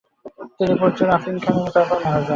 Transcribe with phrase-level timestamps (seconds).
[0.57, 2.29] তিনি প্রচুর আফিম খান এবং তার পরে মারা যান।